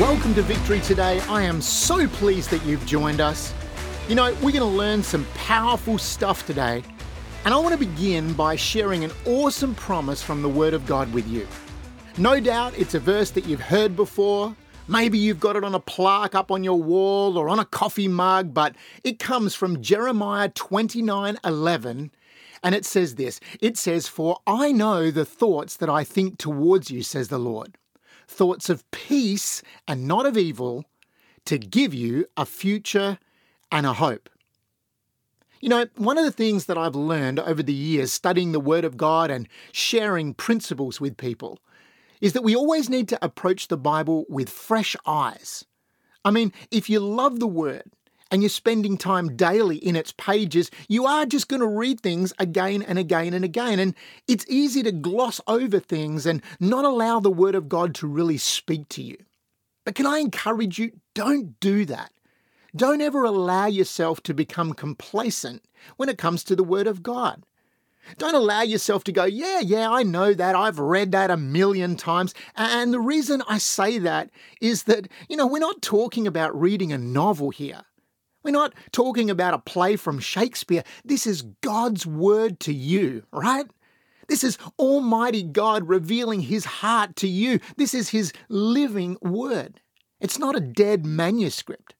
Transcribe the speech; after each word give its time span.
Welcome 0.00 0.34
to 0.34 0.42
Victory 0.42 0.80
Today. 0.80 1.20
I 1.20 1.40
am 1.44 1.62
so 1.62 2.06
pleased 2.06 2.50
that 2.50 2.62
you've 2.66 2.84
joined 2.84 3.18
us. 3.18 3.54
You 4.10 4.14
know, 4.14 4.34
we're 4.42 4.52
going 4.52 4.56
to 4.56 4.66
learn 4.66 5.02
some 5.02 5.24
powerful 5.32 5.96
stuff 5.96 6.44
today, 6.44 6.82
and 7.46 7.54
I 7.54 7.56
want 7.56 7.72
to 7.72 7.78
begin 7.78 8.34
by 8.34 8.56
sharing 8.56 9.04
an 9.04 9.12
awesome 9.24 9.74
promise 9.74 10.22
from 10.22 10.42
the 10.42 10.50
Word 10.50 10.74
of 10.74 10.84
God 10.84 11.10
with 11.14 11.26
you. 11.26 11.48
No 12.18 12.38
doubt 12.40 12.76
it's 12.76 12.92
a 12.92 13.00
verse 13.00 13.30
that 13.30 13.46
you've 13.46 13.62
heard 13.62 13.96
before. 13.96 14.54
Maybe 14.86 15.16
you've 15.16 15.40
got 15.40 15.56
it 15.56 15.64
on 15.64 15.74
a 15.74 15.80
plaque 15.80 16.34
up 16.34 16.50
on 16.50 16.62
your 16.62 16.82
wall 16.82 17.38
or 17.38 17.48
on 17.48 17.58
a 17.58 17.64
coffee 17.64 18.06
mug, 18.06 18.52
but 18.52 18.76
it 19.02 19.18
comes 19.18 19.54
from 19.54 19.80
Jeremiah 19.80 20.50
29 20.50 21.38
11. 21.42 22.10
And 22.62 22.74
it 22.74 22.84
says 22.84 23.14
this 23.14 23.40
It 23.62 23.78
says, 23.78 24.08
For 24.08 24.40
I 24.46 24.72
know 24.72 25.10
the 25.10 25.24
thoughts 25.24 25.74
that 25.78 25.88
I 25.88 26.04
think 26.04 26.36
towards 26.36 26.90
you, 26.90 27.02
says 27.02 27.28
the 27.28 27.38
Lord 27.38 27.78
thoughts 28.26 28.68
of 28.68 28.88
peace 28.90 29.62
and 29.86 30.06
not 30.06 30.26
of 30.26 30.36
evil, 30.36 30.84
to 31.44 31.58
give 31.58 31.94
you 31.94 32.26
a 32.36 32.44
future 32.44 33.18
and 33.70 33.86
a 33.86 33.92
hope. 33.92 34.28
You 35.60 35.68
know, 35.70 35.86
one 35.96 36.18
of 36.18 36.24
the 36.24 36.32
things 36.32 36.66
that 36.66 36.76
I've 36.76 36.94
learned 36.94 37.40
over 37.40 37.62
the 37.62 37.72
years 37.72 38.12
studying 38.12 38.52
the 38.52 38.60
Word 38.60 38.84
of 38.84 38.96
God 38.96 39.30
and 39.30 39.48
sharing 39.72 40.34
principles 40.34 41.00
with 41.00 41.16
people 41.16 41.58
is 42.20 42.32
that 42.34 42.44
we 42.44 42.54
always 42.54 42.88
need 42.88 43.08
to 43.08 43.24
approach 43.24 43.68
the 43.68 43.76
Bible 43.76 44.26
with 44.28 44.48
fresh 44.48 44.96
eyes. 45.06 45.64
I 46.24 46.30
mean, 46.30 46.52
if 46.70 46.90
you 46.90 47.00
love 47.00 47.40
the 47.40 47.46
Word 47.46 47.84
and 48.30 48.42
you're 48.42 48.48
spending 48.48 48.98
time 48.98 49.36
daily 49.36 49.76
in 49.76 49.96
its 49.96 50.12
pages, 50.12 50.70
you 50.88 51.06
are 51.06 51.26
just 51.26 51.48
going 51.48 51.60
to 51.60 51.66
read 51.66 52.00
things 52.00 52.32
again 52.38 52.82
and 52.82 52.98
again 52.98 53.34
and 53.34 53.44
again. 53.44 53.78
And 53.78 53.94
it's 54.26 54.46
easy 54.48 54.82
to 54.82 54.92
gloss 54.92 55.40
over 55.46 55.78
things 55.78 56.26
and 56.26 56.42
not 56.58 56.84
allow 56.84 57.20
the 57.20 57.30
Word 57.30 57.54
of 57.54 57.68
God 57.68 57.94
to 57.96 58.06
really 58.06 58.38
speak 58.38 58.88
to 58.90 59.02
you. 59.02 59.16
But 59.84 59.94
can 59.94 60.06
I 60.06 60.18
encourage 60.18 60.78
you? 60.78 60.92
Don't 61.14 61.58
do 61.60 61.84
that. 61.86 62.10
Don't 62.74 63.00
ever 63.00 63.24
allow 63.24 63.66
yourself 63.66 64.22
to 64.24 64.34
become 64.34 64.74
complacent 64.74 65.62
when 65.96 66.08
it 66.08 66.18
comes 66.18 66.44
to 66.44 66.56
the 66.56 66.64
Word 66.64 66.86
of 66.86 67.02
God. 67.02 67.44
Don't 68.18 68.34
allow 68.34 68.62
yourself 68.62 69.02
to 69.04 69.12
go, 69.12 69.24
yeah, 69.24 69.60
yeah, 69.60 69.90
I 69.90 70.02
know 70.02 70.32
that. 70.32 70.54
I've 70.54 70.78
read 70.78 71.12
that 71.12 71.30
a 71.30 71.36
million 71.36 71.96
times. 71.96 72.34
And 72.54 72.92
the 72.92 73.00
reason 73.00 73.42
I 73.48 73.58
say 73.58 73.98
that 73.98 74.30
is 74.60 74.84
that, 74.84 75.08
you 75.28 75.36
know, 75.36 75.46
we're 75.46 75.58
not 75.58 75.82
talking 75.82 76.26
about 76.26 76.58
reading 76.58 76.92
a 76.92 76.98
novel 76.98 77.50
here. 77.50 77.82
We're 78.46 78.52
not 78.52 78.76
talking 78.92 79.28
about 79.28 79.54
a 79.54 79.58
play 79.58 79.96
from 79.96 80.20
Shakespeare. 80.20 80.84
This 81.04 81.26
is 81.26 81.42
God's 81.62 82.06
word 82.06 82.60
to 82.60 82.72
you, 82.72 83.24
right? 83.32 83.66
This 84.28 84.44
is 84.44 84.56
Almighty 84.78 85.42
God 85.42 85.88
revealing 85.88 86.42
His 86.42 86.64
heart 86.64 87.16
to 87.16 87.26
you. 87.26 87.58
This 87.76 87.92
is 87.92 88.10
His 88.10 88.32
living 88.48 89.16
word. 89.20 89.80
It's 90.20 90.38
not 90.38 90.54
a 90.54 90.60
dead 90.60 91.04
manuscript. 91.04 91.96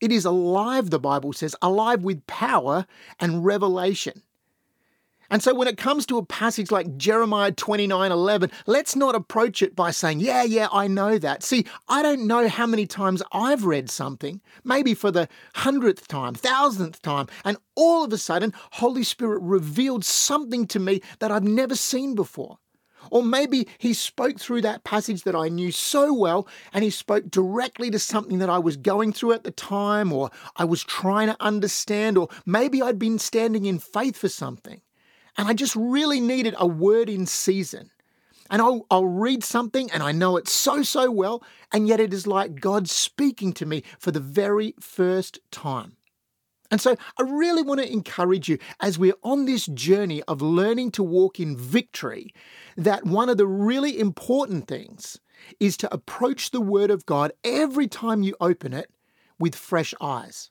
It 0.00 0.10
is 0.10 0.24
alive, 0.24 0.88
the 0.88 0.98
Bible 0.98 1.34
says, 1.34 1.54
alive 1.60 2.02
with 2.02 2.26
power 2.26 2.86
and 3.18 3.44
revelation. 3.44 4.22
And 5.30 5.42
so 5.42 5.54
when 5.54 5.68
it 5.68 5.76
comes 5.76 6.06
to 6.06 6.18
a 6.18 6.24
passage 6.26 6.72
like 6.72 6.96
Jeremiah 6.96 7.52
29 7.52 8.10
11, 8.10 8.50
let's 8.66 8.96
not 8.96 9.14
approach 9.14 9.62
it 9.62 9.76
by 9.76 9.92
saying, 9.92 10.20
Yeah, 10.20 10.42
yeah, 10.42 10.66
I 10.72 10.88
know 10.88 11.18
that. 11.18 11.44
See, 11.44 11.66
I 11.88 12.02
don't 12.02 12.26
know 12.26 12.48
how 12.48 12.66
many 12.66 12.86
times 12.86 13.22
I've 13.32 13.64
read 13.64 13.88
something, 13.90 14.40
maybe 14.64 14.92
for 14.92 15.12
the 15.12 15.28
hundredth 15.54 16.08
time, 16.08 16.34
thousandth 16.34 17.00
time, 17.02 17.28
and 17.44 17.56
all 17.76 18.04
of 18.04 18.12
a 18.12 18.18
sudden, 18.18 18.52
Holy 18.72 19.04
Spirit 19.04 19.40
revealed 19.42 20.04
something 20.04 20.66
to 20.66 20.80
me 20.80 21.00
that 21.20 21.30
I've 21.30 21.44
never 21.44 21.76
seen 21.76 22.16
before. 22.16 22.58
Or 23.10 23.22
maybe 23.22 23.66
he 23.78 23.94
spoke 23.94 24.38
through 24.38 24.62
that 24.62 24.84
passage 24.84 25.22
that 25.22 25.34
I 25.34 25.48
knew 25.48 25.72
so 25.72 26.12
well 26.12 26.46
and 26.72 26.84
he 26.84 26.90
spoke 26.90 27.30
directly 27.30 27.90
to 27.90 27.98
something 27.98 28.38
that 28.38 28.50
I 28.50 28.58
was 28.58 28.76
going 28.76 29.12
through 29.12 29.32
at 29.32 29.44
the 29.44 29.50
time 29.50 30.12
or 30.12 30.30
I 30.56 30.64
was 30.64 30.84
trying 30.84 31.28
to 31.28 31.36
understand, 31.40 32.18
or 32.18 32.28
maybe 32.44 32.82
I'd 32.82 32.98
been 32.98 33.18
standing 33.18 33.64
in 33.64 33.78
faith 33.78 34.16
for 34.16 34.28
something. 34.28 34.82
And 35.36 35.48
I 35.48 35.54
just 35.54 35.76
really 35.76 36.20
needed 36.20 36.54
a 36.58 36.66
word 36.66 37.08
in 37.08 37.26
season. 37.26 37.90
And 38.50 38.60
I'll, 38.60 38.86
I'll 38.90 39.06
read 39.06 39.44
something 39.44 39.90
and 39.92 40.02
I 40.02 40.12
know 40.12 40.36
it 40.36 40.48
so, 40.48 40.82
so 40.82 41.10
well, 41.10 41.42
and 41.72 41.86
yet 41.86 42.00
it 42.00 42.12
is 42.12 42.26
like 42.26 42.60
God 42.60 42.88
speaking 42.88 43.52
to 43.54 43.66
me 43.66 43.84
for 43.98 44.10
the 44.10 44.20
very 44.20 44.74
first 44.80 45.38
time. 45.52 45.96
And 46.70 46.80
so 46.80 46.96
I 47.18 47.22
really 47.22 47.62
want 47.62 47.80
to 47.80 47.92
encourage 47.92 48.48
you 48.48 48.58
as 48.80 48.98
we're 48.98 49.14
on 49.22 49.44
this 49.44 49.66
journey 49.66 50.22
of 50.24 50.40
learning 50.40 50.92
to 50.92 51.02
walk 51.02 51.40
in 51.40 51.56
victory, 51.56 52.32
that 52.76 53.04
one 53.04 53.28
of 53.28 53.38
the 53.38 53.46
really 53.46 53.98
important 53.98 54.68
things 54.68 55.18
is 55.58 55.76
to 55.78 55.92
approach 55.92 56.50
the 56.50 56.60
Word 56.60 56.90
of 56.90 57.06
God 57.06 57.32
every 57.42 57.88
time 57.88 58.22
you 58.22 58.36
open 58.40 58.72
it 58.72 58.90
with 59.38 59.56
fresh 59.56 59.94
eyes. 60.00 60.50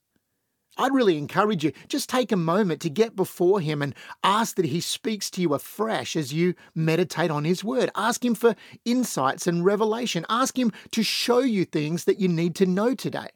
I'd 0.80 0.94
really 0.94 1.18
encourage 1.18 1.66
you, 1.66 1.74
just 1.90 2.10
take 2.10 2.32
a 2.32 2.38
moment 2.38 2.80
to 2.82 2.90
get 2.90 3.16
before 3.16 3.60
Him 3.60 3.82
and 3.82 3.94
ask 4.24 4.56
that 4.56 4.66
He 4.66 4.80
speaks 4.80 5.30
to 5.32 5.42
you 5.42 5.54
afresh 5.54 6.16
as 6.16 6.34
you 6.34 6.56
meditate 6.74 7.30
on 7.30 7.44
His 7.44 7.64
Word. 7.64 7.92
Ask 7.96 8.24
Him 8.24 8.34
for 8.34 8.56
insights 8.86 9.46
and 9.46 9.66
revelation. 9.66 10.26
Ask 10.30 10.58
Him 10.58 10.72
to 10.92 11.04
show 11.04 11.40
you 11.40 11.66
things 11.66 12.06
that 12.06 12.20
you 12.20 12.30
need 12.30 12.56
to 12.56 12.66
know 12.66 12.96
today. 12.96 13.28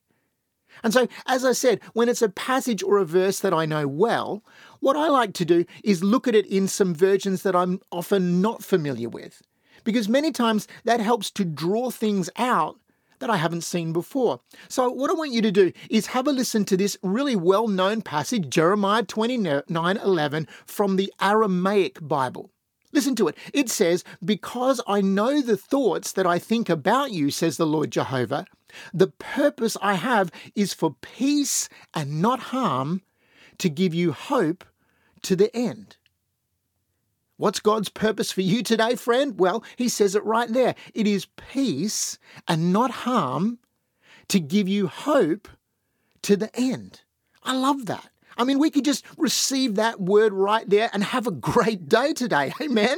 And 0.83 0.93
so, 0.93 1.07
as 1.27 1.43
I 1.45 1.51
said, 1.51 1.81
when 1.91 2.09
it's 2.09 2.21
a 2.21 2.29
passage 2.29 2.81
or 2.81 2.97
a 2.97 3.05
verse 3.05 3.39
that 3.41 3.53
I 3.53 3.65
know 3.65 3.87
well, 3.87 4.43
what 4.79 4.95
I 4.95 5.09
like 5.09 5.33
to 5.33 5.45
do 5.45 5.65
is 5.83 6.03
look 6.03 6.27
at 6.27 6.35
it 6.35 6.45
in 6.47 6.67
some 6.69 6.95
versions 6.95 7.43
that 7.43 7.55
I'm 7.55 7.81
often 7.91 8.41
not 8.41 8.63
familiar 8.63 9.09
with. 9.09 9.41
Because 9.83 10.07
many 10.07 10.31
times 10.31 10.67
that 10.85 11.01
helps 11.01 11.29
to 11.31 11.43
draw 11.43 11.91
things 11.91 12.29
out 12.37 12.79
that 13.19 13.29
I 13.29 13.37
haven't 13.37 13.63
seen 13.63 13.93
before. 13.93 14.39
So, 14.67 14.89
what 14.89 15.09
I 15.09 15.13
want 15.13 15.31
you 15.31 15.41
to 15.41 15.51
do 15.51 15.71
is 15.89 16.07
have 16.07 16.27
a 16.27 16.31
listen 16.31 16.65
to 16.65 16.77
this 16.77 16.97
really 17.01 17.35
well 17.35 17.67
known 17.67 18.01
passage, 18.01 18.49
Jeremiah 18.49 19.03
29 19.03 19.63
11, 19.97 20.47
from 20.65 20.95
the 20.95 21.13
Aramaic 21.21 21.99
Bible. 22.01 22.51
Listen 22.91 23.15
to 23.15 23.27
it. 23.27 23.37
It 23.53 23.69
says, 23.69 24.03
Because 24.23 24.79
I 24.87 25.01
know 25.01 25.41
the 25.41 25.57
thoughts 25.57 26.11
that 26.13 26.27
I 26.27 26.37
think 26.39 26.69
about 26.69 27.11
you, 27.11 27.31
says 27.31 27.57
the 27.57 27.65
Lord 27.65 27.91
Jehovah, 27.91 28.45
the 28.93 29.07
purpose 29.07 29.75
I 29.81 29.95
have 29.95 30.31
is 30.55 30.73
for 30.73 30.95
peace 31.01 31.69
and 31.93 32.21
not 32.21 32.39
harm, 32.39 33.01
to 33.59 33.69
give 33.69 33.93
you 33.93 34.11
hope 34.11 34.63
to 35.23 35.35
the 35.35 35.55
end. 35.55 35.97
What's 37.37 37.59
God's 37.59 37.89
purpose 37.89 38.31
for 38.31 38.41
you 38.41 38.61
today, 38.61 38.95
friend? 38.95 39.39
Well, 39.39 39.63
He 39.75 39.89
says 39.89 40.15
it 40.15 40.23
right 40.23 40.51
there. 40.51 40.75
It 40.93 41.07
is 41.07 41.27
peace 41.35 42.19
and 42.47 42.71
not 42.71 42.91
harm 42.91 43.57
to 44.27 44.39
give 44.39 44.67
you 44.67 44.87
hope 44.87 45.47
to 46.21 46.37
the 46.37 46.55
end. 46.55 47.01
I 47.41 47.55
love 47.55 47.87
that. 47.87 48.09
I 48.37 48.43
mean, 48.43 48.59
we 48.59 48.69
could 48.69 48.85
just 48.85 49.05
receive 49.17 49.75
that 49.75 49.99
word 49.99 50.33
right 50.33 50.67
there 50.67 50.89
and 50.93 51.03
have 51.03 51.27
a 51.27 51.31
great 51.31 51.87
day 51.87 52.13
today. 52.13 52.53
Amen. 52.61 52.97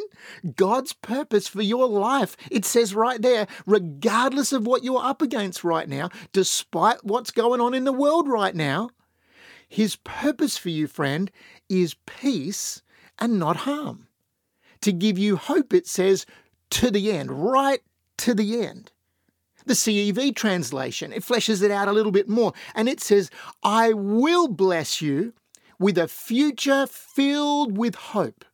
God's 0.55 0.93
purpose 0.93 1.47
for 1.47 1.61
your 1.61 1.87
life, 1.87 2.37
it 2.51 2.65
says 2.65 2.93
right 2.93 3.21
there, 3.21 3.47
regardless 3.65 4.51
of 4.53 4.67
what 4.67 4.83
you're 4.83 5.03
up 5.03 5.21
against 5.21 5.63
right 5.63 5.89
now, 5.89 6.09
despite 6.31 7.03
what's 7.03 7.31
going 7.31 7.61
on 7.61 7.73
in 7.73 7.85
the 7.85 7.93
world 7.93 8.27
right 8.27 8.55
now, 8.55 8.89
His 9.67 9.95
purpose 9.95 10.57
for 10.57 10.69
you, 10.69 10.87
friend, 10.87 11.31
is 11.69 11.95
peace 12.05 12.81
and 13.19 13.39
not 13.39 13.57
harm 13.57 14.07
to 14.85 14.93
give 14.93 15.17
you 15.17 15.35
hope, 15.35 15.73
it 15.73 15.87
says, 15.87 16.27
to 16.69 16.91
the 16.91 17.11
end, 17.11 17.31
right 17.31 17.81
to 18.17 18.35
the 18.35 18.63
end. 18.63 18.91
The 19.65 19.73
CEV 19.73 20.35
translation, 20.35 21.11
it 21.11 21.23
fleshes 21.23 21.63
it 21.63 21.71
out 21.71 21.87
a 21.87 21.91
little 21.91 22.11
bit 22.11 22.29
more, 22.29 22.53
and 22.75 22.87
it 22.87 23.01
says, 23.01 23.31
I 23.63 23.93
will 23.93 24.47
bless 24.47 25.01
you 25.01 25.33
with 25.79 25.97
a 25.97 26.07
future 26.07 26.85
filled 26.85 27.75
with 27.75 27.95
hope, 27.95 28.45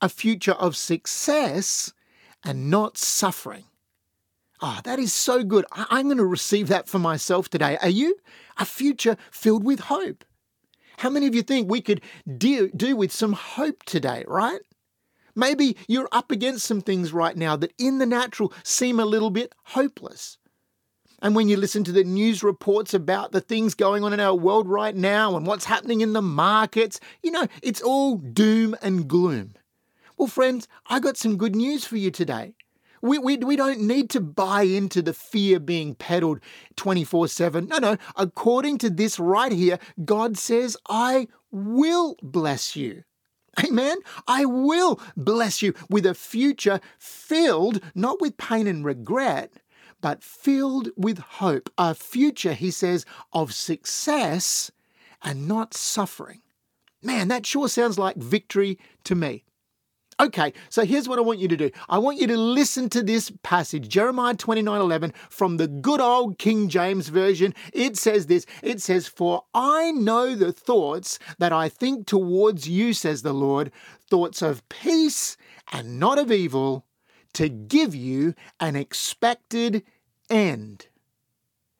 a 0.00 0.08
future 0.08 0.54
of 0.54 0.76
success 0.76 1.92
and 2.44 2.68
not 2.68 2.98
suffering. 2.98 3.66
Ah, 4.60 4.78
oh, 4.78 4.80
that 4.82 4.98
is 4.98 5.12
so 5.12 5.44
good. 5.44 5.64
I- 5.70 6.00
am 6.00 6.06
going 6.06 6.16
to 6.16 6.26
receive 6.26 6.66
that 6.68 6.88
for 6.88 6.98
myself 6.98 7.48
today. 7.48 7.78
Are 7.80 7.88
you? 7.88 8.16
A 8.56 8.64
future 8.64 9.16
filled 9.30 9.62
with 9.62 9.78
hope. 9.78 10.24
How 10.98 11.08
many 11.08 11.28
of 11.28 11.36
you 11.36 11.42
think 11.42 11.70
we 11.70 11.80
could 11.80 12.00
do, 12.36 12.68
do 12.70 12.96
with 12.96 13.12
some 13.12 13.34
hope 13.34 13.84
today, 13.84 14.24
right? 14.26 14.60
Maybe 15.34 15.76
you're 15.88 16.08
up 16.12 16.30
against 16.30 16.66
some 16.66 16.80
things 16.80 17.12
right 17.12 17.36
now 17.36 17.56
that 17.56 17.72
in 17.78 17.98
the 17.98 18.06
natural 18.06 18.52
seem 18.62 19.00
a 19.00 19.04
little 19.04 19.30
bit 19.30 19.54
hopeless. 19.64 20.38
And 21.22 21.36
when 21.36 21.48
you 21.48 21.56
listen 21.56 21.84
to 21.84 21.92
the 21.92 22.02
news 22.02 22.42
reports 22.42 22.92
about 22.92 23.30
the 23.30 23.40
things 23.40 23.74
going 23.74 24.02
on 24.02 24.12
in 24.12 24.18
our 24.18 24.34
world 24.34 24.68
right 24.68 24.94
now 24.94 25.36
and 25.36 25.46
what's 25.46 25.66
happening 25.66 26.00
in 26.00 26.14
the 26.14 26.22
markets, 26.22 26.98
you 27.22 27.30
know, 27.30 27.46
it's 27.62 27.80
all 27.80 28.16
doom 28.16 28.74
and 28.82 29.06
gloom. 29.06 29.54
Well, 30.18 30.26
friends, 30.26 30.66
I 30.86 30.98
got 30.98 31.16
some 31.16 31.36
good 31.36 31.54
news 31.54 31.84
for 31.84 31.96
you 31.96 32.10
today. 32.10 32.54
We, 33.02 33.18
we, 33.18 33.36
we 33.36 33.56
don't 33.56 33.80
need 33.80 34.10
to 34.10 34.20
buy 34.20 34.62
into 34.62 35.00
the 35.00 35.12
fear 35.12 35.58
being 35.60 35.94
peddled 35.94 36.40
24 36.76 37.28
7. 37.28 37.66
No, 37.66 37.78
no. 37.78 37.96
According 38.16 38.78
to 38.78 38.90
this 38.90 39.18
right 39.18 39.52
here, 39.52 39.78
God 40.04 40.36
says, 40.36 40.76
I 40.88 41.28
will 41.50 42.16
bless 42.22 42.74
you. 42.76 43.04
Amen. 43.62 43.98
I 44.26 44.44
will 44.44 45.00
bless 45.16 45.62
you 45.62 45.74
with 45.90 46.06
a 46.06 46.14
future 46.14 46.80
filled 46.98 47.80
not 47.94 48.20
with 48.20 48.36
pain 48.36 48.66
and 48.66 48.84
regret, 48.84 49.52
but 50.00 50.22
filled 50.22 50.88
with 50.96 51.18
hope. 51.18 51.70
A 51.76 51.94
future, 51.94 52.54
he 52.54 52.70
says, 52.70 53.04
of 53.32 53.52
success 53.52 54.70
and 55.22 55.46
not 55.46 55.74
suffering. 55.74 56.40
Man, 57.02 57.28
that 57.28 57.46
sure 57.46 57.68
sounds 57.68 57.98
like 57.98 58.16
victory 58.16 58.78
to 59.04 59.14
me. 59.14 59.44
Okay, 60.22 60.52
so 60.68 60.84
here's 60.84 61.08
what 61.08 61.18
I 61.18 61.22
want 61.22 61.40
you 61.40 61.48
to 61.48 61.56
do. 61.56 61.68
I 61.88 61.98
want 61.98 62.20
you 62.20 62.28
to 62.28 62.36
listen 62.36 62.88
to 62.90 63.02
this 63.02 63.32
passage, 63.42 63.88
Jeremiah 63.88 64.34
29 64.34 64.80
11, 64.80 65.12
from 65.28 65.56
the 65.56 65.66
good 65.66 66.00
old 66.00 66.38
King 66.38 66.68
James 66.68 67.08
Version. 67.08 67.52
It 67.72 67.96
says 67.96 68.26
this 68.26 68.46
It 68.62 68.80
says, 68.80 69.08
For 69.08 69.42
I 69.52 69.90
know 69.90 70.36
the 70.36 70.52
thoughts 70.52 71.18
that 71.38 71.52
I 71.52 71.68
think 71.68 72.06
towards 72.06 72.68
you, 72.68 72.92
says 72.92 73.22
the 73.22 73.32
Lord, 73.32 73.72
thoughts 74.08 74.42
of 74.42 74.68
peace 74.68 75.36
and 75.72 75.98
not 75.98 76.20
of 76.20 76.30
evil, 76.30 76.86
to 77.32 77.48
give 77.48 77.92
you 77.92 78.34
an 78.60 78.76
expected 78.76 79.82
end. 80.30 80.86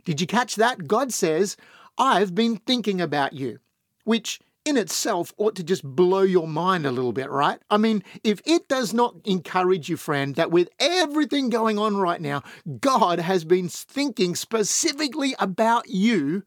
Did 0.05 0.21
you 0.21 0.27
catch 0.27 0.56
that? 0.56 0.89
God 0.89 1.12
says, 1.12 1.56
I've 1.97 2.35
been 2.35 2.56
thinking 2.56 3.00
about 3.00 3.35
you, 3.35 3.61
which 4.03 4.41
in 4.64 4.76
itself 4.76 5.32
ought 5.37 5.56
to 5.56 5.64
just 5.64 5.82
blow 5.85 6.23
your 6.23 6.47
mind 6.47 6.87
a 6.87 6.93
little 6.93 7.12
bit, 7.12 7.31
right? 7.31 7.59
I 7.70 7.76
mean, 7.76 8.03
if 8.23 8.41
it 8.44 8.69
does 8.69 8.94
not 8.94 9.17
encourage 9.25 9.88
you, 9.88 9.97
friend, 9.97 10.35
that 10.37 10.50
with 10.50 10.69
everything 10.79 11.50
going 11.50 11.79
on 11.79 11.97
right 11.97 12.20
now, 12.20 12.43
God 12.81 13.19
has 13.19 13.44
been 13.44 13.69
thinking 13.69 14.35
specifically 14.35 15.35
about 15.38 15.88
you, 15.88 16.44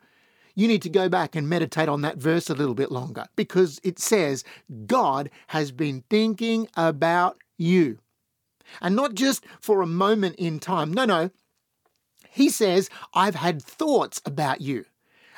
you 0.56 0.68
need 0.68 0.82
to 0.84 0.90
go 0.90 1.10
back 1.10 1.36
and 1.36 1.50
meditate 1.50 1.90
on 1.90 2.02
that 2.02 2.18
verse 2.18 2.50
a 2.50 2.56
little 2.56 2.76
bit 2.76 2.92
longer 2.92 3.26
because 3.36 3.80
it 3.84 4.00
says 4.00 4.46
God 4.86 5.30
has 5.48 5.72
been 5.72 6.04
thinking 6.10 6.68
about 6.78 7.38
you. 7.58 8.00
And 8.82 8.96
not 8.96 9.14
just 9.14 9.46
for 9.60 9.82
a 9.82 9.88
moment 9.88 10.38
in 10.38 10.60
time. 10.60 10.94
No, 10.94 11.06
no. 11.06 11.30
He 12.32 12.50
says, 12.50 12.90
I've 13.14 13.36
had 13.36 13.62
thoughts 13.62 14.22
about 14.26 14.62
you 14.62 14.86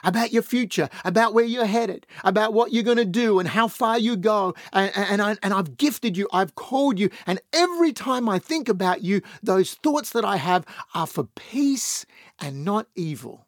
about 0.03 0.31
your 0.31 0.41
future, 0.41 0.89
about 1.03 1.33
where 1.33 1.45
you're 1.45 1.65
headed, 1.65 2.05
about 2.23 2.53
what 2.53 2.71
you're 2.71 2.83
going 2.83 2.97
to 2.97 3.05
do 3.05 3.39
and 3.39 3.49
how 3.49 3.67
far 3.67 3.97
you 3.97 4.15
go. 4.15 4.53
And, 4.73 4.91
and, 4.95 5.21
I, 5.21 5.38
and 5.44 5.53
I've 5.53 5.77
gifted 5.77 6.17
you, 6.17 6.27
I've 6.31 6.55
called 6.55 6.99
you. 6.99 7.09
And 7.25 7.39
every 7.53 7.94
time 7.94 8.29
I 8.29 8.39
think 8.39 8.69
about 8.69 9.03
you, 9.03 9.21
those 9.41 9.75
thoughts 9.75 10.11
that 10.11 10.25
I 10.25 10.38
have 10.38 10.65
are 10.94 11.07
for 11.07 11.23
peace 11.23 12.05
and 12.39 12.63
not 12.63 12.88
evil. 12.95 13.47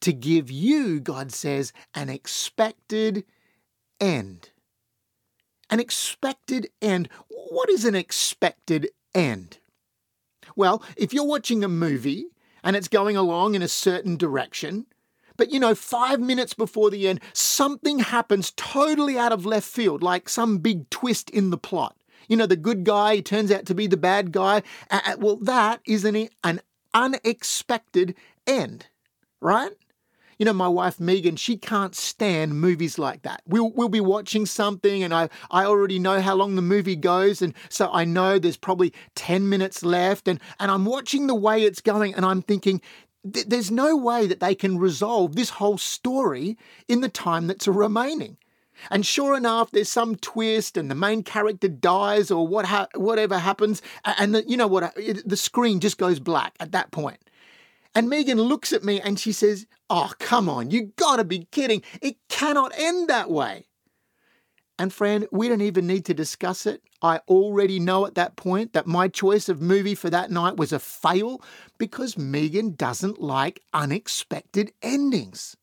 To 0.00 0.12
give 0.12 0.50
you, 0.50 0.98
God 0.98 1.32
says, 1.32 1.72
an 1.94 2.08
expected 2.08 3.24
end. 4.00 4.50
An 5.70 5.78
expected 5.78 6.68
end. 6.82 7.08
What 7.28 7.70
is 7.70 7.84
an 7.84 7.94
expected 7.94 8.90
end? 9.14 9.58
Well, 10.56 10.82
if 10.96 11.14
you're 11.14 11.24
watching 11.24 11.62
a 11.62 11.68
movie 11.68 12.26
and 12.64 12.76
it's 12.76 12.88
going 12.88 13.16
along 13.16 13.54
in 13.54 13.62
a 13.62 13.68
certain 13.68 14.16
direction, 14.16 14.86
but 15.36 15.50
you 15.50 15.60
know, 15.60 15.74
five 15.74 16.20
minutes 16.20 16.54
before 16.54 16.90
the 16.90 17.08
end, 17.08 17.20
something 17.32 18.00
happens 18.00 18.52
totally 18.56 19.18
out 19.18 19.32
of 19.32 19.46
left 19.46 19.68
field, 19.68 20.02
like 20.02 20.28
some 20.28 20.58
big 20.58 20.88
twist 20.90 21.30
in 21.30 21.50
the 21.50 21.58
plot. 21.58 21.96
You 22.28 22.36
know, 22.36 22.46
the 22.46 22.56
good 22.56 22.84
guy 22.84 23.20
turns 23.20 23.50
out 23.50 23.66
to 23.66 23.74
be 23.74 23.86
the 23.86 23.96
bad 23.96 24.32
guy. 24.32 24.62
Uh, 24.90 25.16
well, 25.18 25.36
that 25.36 25.80
is 25.86 26.04
an, 26.04 26.28
an 26.44 26.60
unexpected 26.94 28.14
end, 28.46 28.86
right? 29.40 29.72
You 30.38 30.46
know, 30.46 30.52
my 30.52 30.68
wife 30.68 30.98
Megan, 30.98 31.36
she 31.36 31.56
can't 31.56 31.94
stand 31.94 32.60
movies 32.60 32.98
like 32.98 33.22
that. 33.22 33.42
We'll, 33.46 33.70
we'll 33.70 33.88
be 33.88 34.00
watching 34.00 34.46
something 34.46 35.02
and 35.02 35.14
I, 35.14 35.28
I 35.50 35.64
already 35.66 35.98
know 35.98 36.20
how 36.20 36.34
long 36.34 36.56
the 36.56 36.62
movie 36.62 36.96
goes. 36.96 37.42
And 37.42 37.54
so 37.68 37.90
I 37.92 38.04
know 38.04 38.38
there's 38.38 38.56
probably 38.56 38.92
10 39.14 39.48
minutes 39.48 39.84
left. 39.84 40.26
And, 40.26 40.40
and 40.58 40.70
I'm 40.70 40.84
watching 40.84 41.26
the 41.26 41.34
way 41.34 41.62
it's 41.62 41.80
going 41.80 42.14
and 42.14 42.24
I'm 42.24 42.42
thinking, 42.42 42.80
th- 43.30 43.46
there's 43.46 43.70
no 43.70 43.96
way 43.96 44.26
that 44.26 44.40
they 44.40 44.54
can 44.54 44.78
resolve 44.78 45.34
this 45.34 45.50
whole 45.50 45.78
story 45.78 46.56
in 46.88 47.00
the 47.00 47.08
time 47.08 47.46
that's 47.46 47.66
remaining. 47.68 48.36
And 48.90 49.06
sure 49.06 49.36
enough, 49.36 49.70
there's 49.70 49.88
some 49.88 50.16
twist, 50.16 50.76
and 50.76 50.90
the 50.90 50.94
main 50.94 51.22
character 51.22 51.68
dies, 51.68 52.30
or 52.30 52.46
what 52.46 52.66
ha- 52.66 52.88
whatever 52.94 53.38
happens, 53.38 53.82
and 54.04 54.34
the, 54.34 54.48
you 54.48 54.56
know 54.56 54.66
what? 54.66 54.82
Uh, 54.82 54.90
it, 54.96 55.28
the 55.28 55.36
screen 55.36 55.78
just 55.80 55.98
goes 55.98 56.18
black 56.18 56.54
at 56.58 56.72
that 56.72 56.90
point. 56.90 57.18
And 57.94 58.08
Megan 58.08 58.40
looks 58.40 58.72
at 58.72 58.82
me 58.82 59.00
and 59.00 59.20
she 59.20 59.32
says, 59.32 59.66
"Oh, 59.90 60.12
come 60.18 60.48
on! 60.48 60.70
You 60.70 60.92
gotta 60.96 61.24
be 61.24 61.46
kidding! 61.52 61.82
It 62.00 62.16
cannot 62.28 62.72
end 62.76 63.08
that 63.08 63.30
way." 63.30 63.66
And 64.78 64.92
friend, 64.92 65.26
we 65.30 65.48
don't 65.48 65.60
even 65.60 65.86
need 65.86 66.04
to 66.06 66.14
discuss 66.14 66.66
it. 66.66 66.82
I 67.02 67.18
already 67.28 67.78
know 67.78 68.06
at 68.06 68.14
that 68.14 68.36
point 68.36 68.72
that 68.72 68.86
my 68.86 69.08
choice 69.08 69.48
of 69.48 69.60
movie 69.60 69.94
for 69.94 70.10
that 70.10 70.30
night 70.30 70.56
was 70.56 70.72
a 70.72 70.78
fail 70.78 71.42
because 71.78 72.16
Megan 72.16 72.74
doesn't 72.74 73.20
like 73.20 73.62
unexpected 73.72 74.72
endings. 74.82 75.56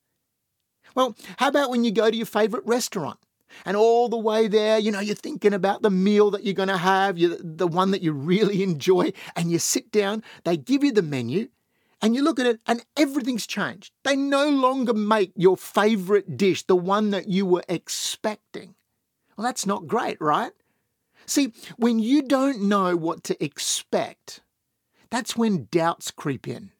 Well, 0.95 1.15
how 1.37 1.47
about 1.47 1.69
when 1.69 1.83
you 1.83 1.91
go 1.91 2.09
to 2.09 2.15
your 2.15 2.25
favorite 2.25 2.65
restaurant? 2.65 3.19
And 3.65 3.75
all 3.75 4.09
the 4.09 4.17
way 4.17 4.47
there, 4.47 4.77
you 4.77 4.91
know, 4.91 4.99
you're 4.99 5.15
thinking 5.15 5.53
about 5.53 5.81
the 5.81 5.89
meal 5.89 6.29
that 6.31 6.43
you're 6.43 6.53
going 6.53 6.69
to 6.69 6.77
have, 6.77 7.17
the 7.17 7.67
one 7.67 7.91
that 7.91 8.01
you 8.01 8.13
really 8.13 8.61
enjoy, 8.69 9.11
and 9.35 9.51
you 9.51 9.59
sit 9.59 9.91
down, 9.91 10.23
they 10.43 10.55
give 10.55 10.83
you 10.83 10.91
the 10.91 11.01
menu, 11.01 11.49
and 12.01 12.15
you 12.15 12.21
look 12.21 12.39
at 12.39 12.45
it, 12.45 12.59
and 12.67 12.85
everything's 12.95 13.47
changed. 13.47 13.91
They 14.03 14.15
no 14.15 14.49
longer 14.49 14.93
make 14.93 15.33
your 15.35 15.57
favorite 15.57 16.37
dish, 16.37 16.63
the 16.63 16.75
one 16.75 17.09
that 17.09 17.27
you 17.27 17.45
were 17.45 17.63
expecting. 17.67 18.75
Well, 19.39 19.45
that's 19.45 19.65
not 19.65 19.87
great, 19.87 20.19
right? 20.19 20.51
See, 21.25 21.53
when 21.77 21.97
you 21.97 22.23
don't 22.23 22.63
know 22.63 22.97
what 22.97 23.23
to 23.23 23.41
expect, 23.41 24.41
that's 25.09 25.37
when 25.37 25.69
doubts 25.71 26.11
creep 26.11 26.45
in. 26.45 26.71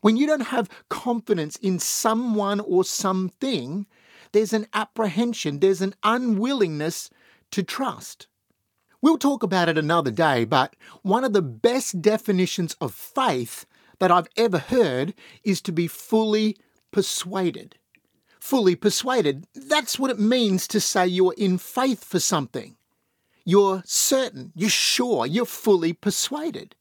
When 0.00 0.16
you 0.16 0.26
don't 0.26 0.48
have 0.48 0.68
confidence 0.88 1.54
in 1.54 1.78
someone 1.78 2.58
or 2.58 2.82
something, 2.82 3.86
there's 4.32 4.52
an 4.52 4.66
apprehension, 4.74 5.60
there's 5.60 5.80
an 5.80 5.94
unwillingness 6.02 7.08
to 7.52 7.62
trust. 7.62 8.26
We'll 9.00 9.16
talk 9.16 9.44
about 9.44 9.68
it 9.68 9.78
another 9.78 10.10
day, 10.10 10.44
but 10.44 10.74
one 11.02 11.22
of 11.22 11.34
the 11.34 11.40
best 11.40 12.02
definitions 12.02 12.74
of 12.80 12.96
faith 12.96 13.64
that 14.00 14.10
I've 14.10 14.28
ever 14.36 14.58
heard 14.58 15.14
is 15.44 15.60
to 15.62 15.70
be 15.70 15.86
fully 15.86 16.56
persuaded 16.90 17.78
fully 18.46 18.76
persuaded. 18.76 19.44
That's 19.54 19.98
what 19.98 20.10
it 20.10 20.20
means 20.20 20.68
to 20.68 20.80
say 20.80 21.04
you're 21.06 21.34
in 21.36 21.58
faith 21.58 22.04
for 22.04 22.20
something. 22.20 22.76
You're 23.44 23.82
certain, 23.84 24.52
you're 24.54 24.70
sure, 24.70 25.26
you're 25.26 25.46
fully 25.46 25.92
persuaded. 25.92 26.76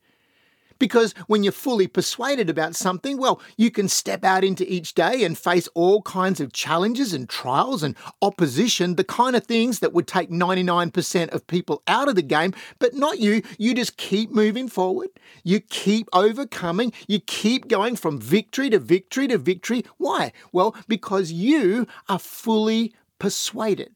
Because 0.80 1.14
when 1.28 1.44
you're 1.44 1.52
fully 1.52 1.88
persuaded 1.88 2.50
about 2.50 2.76
something, 2.76 3.18
well, 3.18 3.42
you 3.58 3.72
can 3.72 3.88
step 3.88 4.24
out 4.24 4.44
into 4.44 4.72
each 4.72 4.94
day 4.94 5.24
and 5.24 5.38
face 5.38 5.68
all 5.74 6.02
kinds 6.02 6.40
of 6.40 6.54
challenges 6.54 7.14
and 7.14 7.30
trials 7.30 7.84
and 7.84 7.96
opposition, 8.22 8.96
the 8.96 9.04
kind 9.04 9.36
of 9.36 9.46
things 9.46 9.80
that 9.80 9.94
would 9.94 10.08
take 10.08 10.30
99% 10.30 11.30
of 11.30 11.48
people 11.48 11.82
out 11.88 12.08
of 12.08 12.16
the 12.16 12.22
game, 12.22 12.54
but 12.80 12.94
not 12.94 13.20
you. 13.20 13.42
You 13.58 13.74
just 13.74 13.98
keep 13.98 14.32
moving 14.32 14.68
forward. 14.68 15.10
You 15.44 15.60
keep 15.60 16.08
overcoming. 16.14 16.94
You 17.08 17.20
keep 17.20 17.68
going 17.68 17.96
from 17.96 18.20
victory 18.20 18.70
to 18.70 18.80
victory 18.80 19.28
to 19.28 19.38
victory. 19.38 19.84
Why? 19.98 20.32
Well, 20.52 20.76
because 20.88 21.32
you 21.32 21.88
are 22.10 22.20
fully 22.20 22.94
persuaded. 23.20 23.96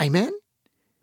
Amen? 0.00 0.32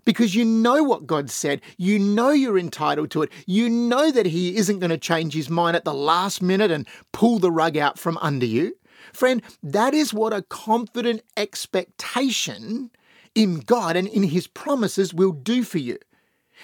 Because 0.05 0.36
you 0.36 0.46
know 0.46 0.84
what 0.84 1.08
God 1.08 1.29
said. 1.29 1.62
You 1.77 2.00
know 2.00 2.31
you're 2.31 2.58
entitled 2.58 3.12
to 3.12 3.24
it. 3.24 3.31
You 3.46 3.70
know 3.70 4.12
that 4.12 4.25
He 4.25 4.55
isn't 4.58 4.79
going 4.79 4.89
to 4.89 4.98
change 4.98 5.34
His 5.34 5.50
mind 5.50 5.75
at 5.75 5.86
the 5.86 5.93
last 5.93 6.41
minute 6.41 6.72
and 6.72 6.88
pull 7.12 7.39
the 7.39 7.51
rug 7.51 7.77
out 7.77 8.00
from 8.00 8.17
under 8.20 8.46
you. 8.46 8.75
Friend, 9.13 9.41
that 9.63 9.93
is 9.93 10.13
what 10.13 10.34
a 10.34 10.43
confident 10.43 11.22
expectation 11.36 12.91
in 13.36 13.60
God 13.60 13.96
and 13.96 14.08
in 14.08 14.24
His 14.24 14.48
promises 14.48 15.13
will 15.13 15.31
do 15.31 15.63
for 15.63 15.79
you. 15.79 15.98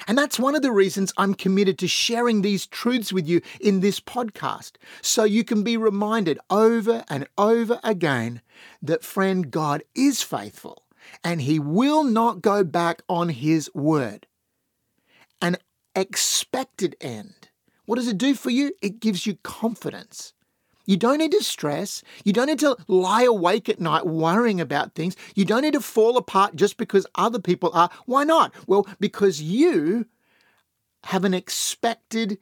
And 0.08 0.18
that's 0.18 0.40
one 0.40 0.56
of 0.56 0.62
the 0.62 0.72
reasons 0.72 1.12
I'm 1.18 1.34
committed 1.34 1.80
to 1.80 1.88
sharing 1.88 2.42
these 2.42 2.68
truths 2.68 3.12
with 3.12 3.28
you 3.28 3.42
in 3.60 3.80
this 3.80 4.00
podcast, 4.00 4.74
so 5.02 5.24
you 5.24 5.44
can 5.44 5.64
be 5.64 5.76
reminded 5.76 6.38
over 6.52 7.04
and 7.10 7.28
over 7.38 7.80
again 7.84 8.42
that, 8.82 9.04
friend, 9.04 9.50
God 9.50 9.84
is 9.96 10.22
faithful 10.22 10.84
and 11.24 11.42
he 11.42 11.60
will 11.60 12.04
not 12.04 12.42
go 12.42 12.64
back 12.64 13.02
on 13.10 13.30
his 13.30 13.70
word. 13.74 14.28
An 15.42 15.58
expected 15.96 16.96
end. 17.02 17.50
What 17.86 17.96
does 17.96 18.08
it 18.08 18.18
do 18.18 18.36
for 18.36 18.50
you? 18.50 18.74
It 18.82 19.00
gives 19.00 19.26
you 19.26 19.38
confidence. 19.44 20.34
You 20.86 20.98
don't 20.98 21.18
need 21.18 21.34
to 21.34 21.44
stress. 21.44 22.02
You 22.24 22.34
don't 22.34 22.48
need 22.48 22.60
to 22.60 22.78
lie 22.88 23.24
awake 23.24 23.68
at 23.68 23.80
night 23.80 24.08
worrying 24.08 24.62
about 24.62 24.96
things. 24.96 25.16
You 25.36 25.46
don't 25.46 25.62
need 25.62 25.74
to 25.74 25.82
fall 25.82 26.18
apart 26.18 26.56
just 26.56 26.78
because 26.78 27.06
other 27.16 27.40
people 27.40 27.72
are. 27.74 27.90
Why 28.06 28.24
not? 28.24 28.54
Well, 28.68 28.88
because 29.00 29.42
you 29.42 30.06
have 31.04 31.26
an 31.26 31.34
expected 31.34 32.38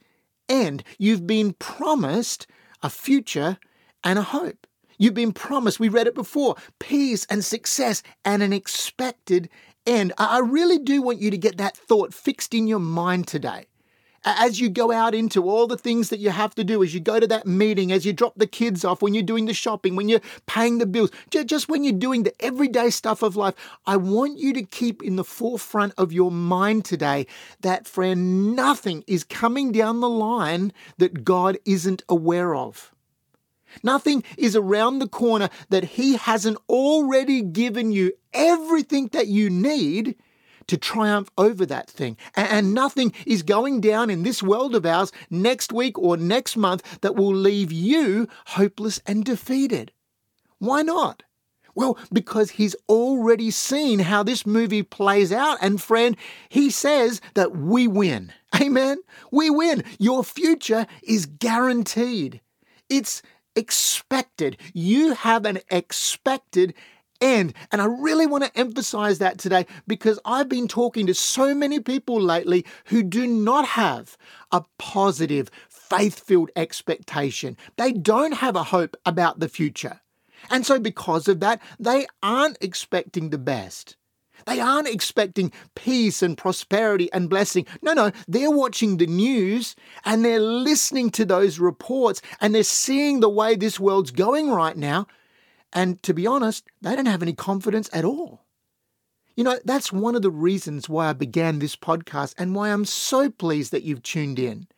end. 0.48 0.84
You've 0.98 1.26
been 1.26 1.54
promised 1.54 2.46
a 2.82 2.90
future 2.90 3.58
and 4.04 4.18
a 4.18 4.22
hope. 4.22 4.65
You've 4.98 5.14
been 5.14 5.32
promised, 5.32 5.80
we 5.80 5.88
read 5.88 6.06
it 6.06 6.14
before, 6.14 6.56
peace 6.78 7.26
and 7.28 7.44
success 7.44 8.02
and 8.24 8.42
an 8.42 8.52
expected 8.52 9.48
end. 9.86 10.12
I 10.18 10.38
really 10.38 10.78
do 10.78 11.02
want 11.02 11.20
you 11.20 11.30
to 11.30 11.38
get 11.38 11.58
that 11.58 11.76
thought 11.76 12.14
fixed 12.14 12.54
in 12.54 12.66
your 12.66 12.80
mind 12.80 13.28
today. 13.28 13.66
as 14.26 14.60
you 14.60 14.68
go 14.68 14.90
out 14.90 15.14
into 15.14 15.48
all 15.48 15.68
the 15.68 15.78
things 15.78 16.10
that 16.10 16.18
you 16.18 16.30
have 16.30 16.54
to 16.56 16.64
do, 16.64 16.82
as 16.82 16.92
you 16.92 16.98
go 16.98 17.20
to 17.20 17.28
that 17.28 17.46
meeting, 17.46 17.92
as 17.92 18.04
you 18.04 18.12
drop 18.12 18.34
the 18.36 18.46
kids 18.46 18.84
off, 18.84 19.00
when 19.00 19.14
you're 19.14 19.22
doing 19.22 19.46
the 19.46 19.54
shopping, 19.54 19.94
when 19.94 20.08
you're 20.08 20.20
paying 20.46 20.78
the 20.78 20.86
bills, 20.86 21.10
just 21.30 21.68
when 21.68 21.84
you're 21.84 21.92
doing 21.92 22.24
the 22.24 22.34
everyday 22.44 22.90
stuff 22.90 23.22
of 23.22 23.36
life, 23.36 23.54
I 23.86 23.96
want 23.96 24.38
you 24.38 24.52
to 24.54 24.62
keep 24.64 25.02
in 25.02 25.14
the 25.14 25.24
forefront 25.24 25.94
of 25.96 26.12
your 26.12 26.32
mind 26.32 26.84
today 26.84 27.26
that, 27.60 27.86
friend, 27.86 28.56
nothing 28.56 29.04
is 29.06 29.22
coming 29.22 29.70
down 29.70 30.00
the 30.00 30.08
line 30.08 30.72
that 30.98 31.24
God 31.24 31.56
isn't 31.64 32.02
aware 32.08 32.56
of. 32.56 32.92
Nothing 33.82 34.22
is 34.36 34.56
around 34.56 34.98
the 34.98 35.08
corner 35.08 35.48
that 35.70 35.84
He 35.84 36.16
hasn't 36.16 36.58
already 36.68 37.42
given 37.42 37.92
you 37.92 38.12
everything 38.32 39.08
that 39.08 39.28
you 39.28 39.50
need 39.50 40.16
to 40.66 40.76
triumph 40.76 41.30
over 41.38 41.64
that 41.66 41.88
thing. 41.88 42.16
And 42.34 42.74
nothing 42.74 43.12
is 43.24 43.42
going 43.42 43.80
down 43.80 44.10
in 44.10 44.22
this 44.22 44.42
world 44.42 44.74
of 44.74 44.84
ours 44.84 45.12
next 45.30 45.72
week 45.72 45.98
or 45.98 46.16
next 46.16 46.56
month 46.56 47.00
that 47.00 47.16
will 47.16 47.34
leave 47.34 47.72
you 47.72 48.28
hopeless 48.46 49.00
and 49.06 49.24
defeated. 49.24 49.92
Why 50.58 50.82
not? 50.82 51.22
Well, 51.74 51.98
because 52.10 52.52
he's 52.52 52.74
already 52.88 53.50
seen 53.50 53.98
how 53.98 54.22
this 54.22 54.46
movie 54.46 54.82
plays 54.82 55.30
out. 55.30 55.58
And 55.60 55.80
friend, 55.80 56.16
he 56.48 56.70
says 56.70 57.20
that 57.34 57.54
we 57.54 57.86
win. 57.86 58.32
Amen? 58.60 58.98
We 59.30 59.50
win. 59.50 59.84
Your 59.98 60.24
future 60.24 60.86
is 61.02 61.26
guaranteed. 61.26 62.40
It's 62.88 63.20
expected. 63.56 64.58
You 64.72 65.14
have 65.14 65.44
an 65.46 65.58
expected 65.70 66.74
end. 67.20 67.54
And 67.72 67.80
I 67.80 67.86
really 67.86 68.26
want 68.26 68.44
to 68.44 68.58
emphasize 68.58 69.18
that 69.18 69.38
today 69.38 69.66
because 69.86 70.18
I've 70.24 70.48
been 70.48 70.68
talking 70.68 71.06
to 71.06 71.14
so 71.14 71.54
many 71.54 71.80
people 71.80 72.20
lately 72.20 72.64
who 72.86 73.02
do 73.02 73.26
not 73.26 73.66
have 73.68 74.16
a 74.52 74.64
positive, 74.78 75.50
faith 75.68 76.20
filled 76.20 76.50
expectation. 76.56 77.56
They 77.76 77.92
don't 77.92 78.34
have 78.34 78.56
a 78.56 78.64
hope 78.64 78.96
about 79.04 79.40
the 79.40 79.48
future. 79.48 80.00
And 80.50 80.66
so, 80.66 80.78
because 80.78 81.28
of 81.28 81.40
that, 81.40 81.60
they 81.80 82.06
aren't 82.22 82.58
expecting 82.60 83.30
the 83.30 83.38
best. 83.38 83.96
They 84.46 84.60
aren't 84.60 84.88
expecting 84.88 85.52
peace 85.74 86.22
and 86.22 86.38
prosperity 86.38 87.12
and 87.12 87.28
blessing. 87.28 87.66
No, 87.82 87.92
no, 87.92 88.12
they're 88.28 88.50
watching 88.50 88.96
the 88.96 89.06
news 89.06 89.74
and 90.04 90.24
they're 90.24 90.40
listening 90.40 91.10
to 91.10 91.24
those 91.24 91.58
reports 91.58 92.22
and 92.40 92.54
they're 92.54 92.62
seeing 92.62 93.20
the 93.20 93.28
way 93.28 93.56
this 93.56 93.80
world's 93.80 94.12
going 94.12 94.50
right 94.50 94.76
now. 94.76 95.08
And 95.72 96.00
to 96.04 96.14
be 96.14 96.26
honest, 96.26 96.64
they 96.80 96.94
don't 96.94 97.06
have 97.06 97.22
any 97.22 97.32
confidence 97.32 97.90
at 97.92 98.04
all. 98.04 98.46
You 99.34 99.44
know, 99.44 99.58
that's 99.64 99.92
one 99.92 100.14
of 100.14 100.22
the 100.22 100.30
reasons 100.30 100.88
why 100.88 101.08
I 101.08 101.12
began 101.12 101.58
this 101.58 101.76
podcast 101.76 102.34
and 102.38 102.54
why 102.54 102.70
I'm 102.70 102.86
so 102.86 103.28
pleased 103.28 103.72
that 103.72 103.82
you've 103.82 104.02
tuned 104.02 104.38
in. 104.38 104.68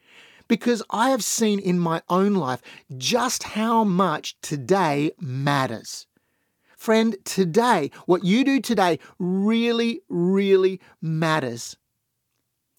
Because 0.48 0.82
I 0.90 1.10
have 1.10 1.22
seen 1.22 1.60
in 1.60 1.78
my 1.78 2.00
own 2.08 2.34
life 2.34 2.62
just 2.96 3.42
how 3.42 3.84
much 3.84 4.40
today 4.40 5.12
matters. 5.20 6.06
Friend, 6.78 7.16
today, 7.24 7.90
what 8.06 8.24
you 8.24 8.44
do 8.44 8.60
today 8.60 9.00
really, 9.18 10.00
really 10.08 10.80
matters. 11.02 11.76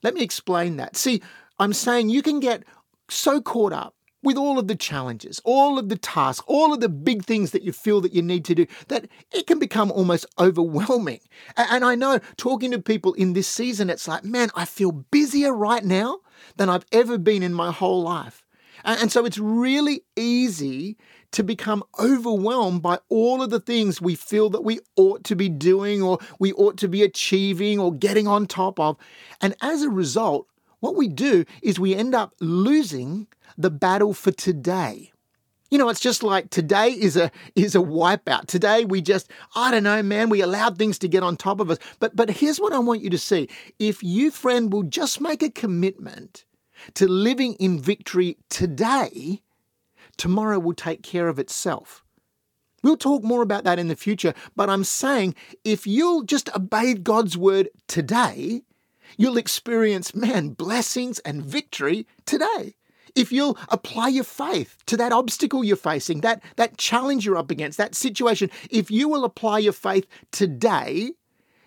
Let 0.02 0.14
me 0.14 0.22
explain 0.22 0.78
that. 0.78 0.96
See, 0.96 1.22
I'm 1.60 1.74
saying 1.74 2.10
you 2.10 2.22
can 2.22 2.40
get 2.40 2.64
so 3.10 3.42
caught 3.42 3.74
up 3.74 3.96
with 4.24 4.38
all 4.38 4.58
of 4.58 4.70
the 4.70 4.76
challenges, 4.76 5.42
all 5.44 5.78
of 5.78 5.90
the 5.90 5.98
tasks, 5.98 6.46
all 6.48 6.74
of 6.74 6.80
the 6.80 6.88
big 6.88 7.26
things 7.26 7.52
that 7.52 7.64
you 7.64 7.74
feel 7.74 8.00
that 8.00 8.14
you 8.14 8.22
need 8.22 8.46
to 8.46 8.56
do, 8.56 8.66
that 8.88 9.10
it 9.34 9.48
can 9.48 9.60
become 9.60 9.92
almost 9.92 10.26
overwhelming. 10.40 11.20
And 11.58 11.84
I 11.84 11.96
know 11.96 12.20
talking 12.38 12.72
to 12.72 12.80
people 12.80 13.14
in 13.16 13.34
this 13.34 13.50
season, 13.50 13.90
it's 13.90 14.08
like, 14.08 14.24
man, 14.24 14.50
I 14.56 14.64
feel 14.64 14.94
busier 14.94 15.54
right 15.54 15.84
now 15.84 16.20
than 16.56 16.70
I've 16.70 16.86
ever 16.94 17.18
been 17.18 17.44
in 17.44 17.54
my 17.54 17.74
whole 17.74 18.02
life. 18.02 18.39
And 18.84 19.12
so 19.12 19.26
it's 19.26 19.38
really 19.38 20.04
easy 20.16 20.98
to 21.32 21.44
become 21.44 21.84
overwhelmed 22.00 22.82
by 22.82 23.00
all 23.10 23.42
of 23.42 23.50
the 23.50 23.60
things 23.60 24.02
we 24.02 24.16
feel 24.16 24.50
that 24.50 24.64
we 24.64 24.80
ought 24.96 25.24
to 25.26 25.36
be 25.36 25.50
doing 25.50 26.02
or 26.02 26.18
we 26.40 26.54
ought 26.54 26.78
to 26.78 26.88
be 26.88 27.04
achieving 27.04 27.80
or 27.80 27.94
getting 27.94 28.28
on 28.28 28.48
top 28.48 28.80
of. 28.80 28.98
And 29.42 29.56
as 29.62 29.84
a 29.84 29.90
result, 29.90 30.48
what 30.80 30.96
we 30.96 31.08
do 31.08 31.46
is 31.62 31.80
we 31.80 31.94
end 31.94 32.16
up 32.16 32.34
losing 32.40 33.28
the 33.58 33.70
battle 33.70 34.14
for 34.14 34.32
today. 34.32 35.12
You 35.70 35.78
know, 35.78 35.90
it's 35.90 36.00
just 36.00 36.24
like 36.24 36.50
today 36.50 36.88
is 36.88 37.16
a 37.16 37.30
is 37.56 37.76
a 37.76 37.80
wipeout. 37.80 38.48
Today 38.48 38.86
we 38.86 39.02
just 39.02 39.30
I 39.56 39.70
don't 39.70 39.84
know, 39.84 40.02
man, 40.02 40.30
we 40.30 40.42
allowed 40.42 40.80
things 40.80 40.98
to 41.00 41.08
get 41.08 41.22
on 41.22 41.38
top 41.38 41.60
of 41.60 41.70
us. 41.70 41.78
But 42.00 42.16
but 42.16 42.32
here's 42.32 42.60
what 42.60 42.74
I 42.74 42.80
want 42.80 43.02
you 43.04 43.10
to 43.12 43.20
see. 43.20 43.50
If 43.78 44.02
you 44.02 44.32
friend 44.32 44.74
will 44.74 44.84
just 44.84 45.22
make 45.22 45.44
a 45.44 45.50
commitment 45.52 46.46
to 46.96 47.08
living 47.08 47.54
in 47.56 47.80
victory 47.80 48.38
today, 48.50 49.42
tomorrow 50.18 50.60
will 50.60 50.74
take 50.74 51.04
care 51.04 51.28
of 51.28 51.40
itself. 51.40 52.04
We'll 52.84 52.98
talk 52.98 53.24
more 53.24 53.42
about 53.42 53.66
that 53.66 53.80
in 53.80 53.88
the 53.88 53.96
future, 53.96 54.34
but 54.56 54.70
I'm 54.70 54.84
saying 54.84 55.36
if 55.64 55.86
you'll 55.86 56.24
just 56.24 56.54
obey 56.56 56.94
God's 56.94 57.38
word 57.38 57.70
today, 57.88 58.62
you'll 59.18 59.38
experience, 59.38 60.16
man, 60.16 60.50
blessings 60.50 61.20
and 61.20 61.44
victory 61.44 62.08
today. 62.26 62.76
If 63.16 63.32
you'll 63.32 63.58
apply 63.70 64.10
your 64.10 64.24
faith 64.24 64.78
to 64.86 64.96
that 64.98 65.12
obstacle 65.12 65.64
you're 65.64 65.76
facing, 65.76 66.22
that, 66.22 66.42
that 66.56 66.78
challenge 66.78 67.26
you're 67.26 67.38
up 67.38 67.52
against, 67.52 67.78
that 67.78 67.96
situation, 67.96 68.50
if 68.70 68.92
you 68.92 69.10
will 69.10 69.26
apply 69.26 69.60
your 69.60 69.74
faith 69.74 70.06
today, 70.32 71.12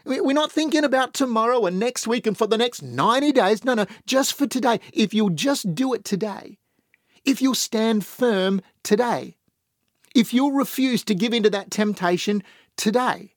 we're 0.04 0.32
not 0.32 0.52
thinking 0.52 0.84
about 0.84 1.14
tomorrow 1.14 1.66
and 1.66 1.78
next 1.78 2.06
week 2.06 2.26
and 2.26 2.36
for 2.36 2.46
the 2.46 2.58
next 2.58 2.82
90 2.82 3.32
days. 3.32 3.64
No, 3.64 3.74
no, 3.74 3.86
just 4.06 4.34
for 4.34 4.46
today. 4.46 4.80
If 4.92 5.14
you'll 5.14 5.30
just 5.30 5.74
do 5.74 5.92
it 5.94 6.04
today, 6.04 6.58
if 7.24 7.40
you'll 7.40 7.54
stand 7.54 8.04
firm 8.04 8.60
today, 8.82 9.36
if 10.14 10.34
you'll 10.34 10.52
refuse 10.52 11.04
to 11.04 11.14
give 11.14 11.32
in 11.32 11.42
to 11.44 11.50
that 11.50 11.70
temptation 11.70 12.42
today, 12.76 13.34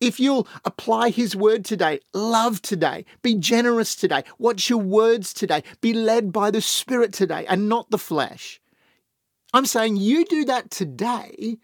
if 0.00 0.18
you'll 0.18 0.48
apply 0.64 1.10
His 1.10 1.36
word 1.36 1.64
today, 1.64 2.00
love 2.14 2.62
today, 2.62 3.04
be 3.22 3.34
generous 3.34 3.94
today, 3.94 4.24
watch 4.38 4.70
your 4.70 4.78
words 4.78 5.34
today, 5.34 5.62
be 5.80 5.92
led 5.92 6.32
by 6.32 6.50
the 6.50 6.62
Spirit 6.62 7.12
today 7.12 7.44
and 7.46 7.68
not 7.68 7.90
the 7.90 7.98
flesh. 7.98 8.60
I'm 9.52 9.66
saying 9.66 9.96
you 9.96 10.24
do 10.24 10.44
that 10.46 10.70
today 10.70 11.58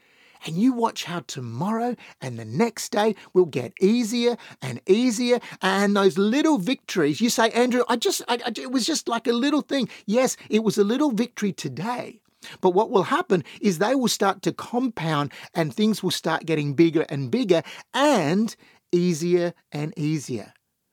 and 0.45 0.57
you 0.57 0.73
watch 0.73 1.05
how 1.05 1.21
tomorrow 1.21 1.97
and 2.21 2.39
the 2.39 2.45
next 2.45 2.91
day 2.91 3.15
will 3.33 3.47
get 3.47 3.73
easier 3.81 4.37
and 4.61 4.81
easier. 4.87 5.41
And 5.63 5.97
those 5.97 6.19
little 6.19 6.59
victories, 6.59 7.21
you 7.21 7.31
say, 7.31 7.51
Andrew, 7.51 7.85
I 7.89 7.97
just, 7.97 8.23
I, 8.29 8.39
I, 8.45 8.53
it 8.57 8.73
was 8.73 8.87
just 8.87 9.09
like 9.09 9.27
a 9.27 9.33
little 9.33 9.63
thing. 9.63 9.89
Yes, 10.07 10.37
it 10.51 10.63
was 10.65 10.79
a 10.79 10.85
little 10.85 11.11
victory 11.11 11.53
today. 11.53 12.21
But 12.61 12.71
what 12.71 12.91
will 12.91 13.05
happen 13.05 13.45
is 13.61 13.79
they 13.79 13.95
will 13.95 14.09
start 14.09 14.43
to 14.43 14.53
compound 14.53 15.33
and 15.55 15.75
things 15.75 16.03
will 16.03 16.11
start 16.11 16.47
getting 16.47 16.75
bigger 16.75 17.07
and 17.09 17.31
bigger 17.31 17.63
and 17.93 18.55
easier 18.93 19.53
and 19.73 19.93
easier. 19.97 20.53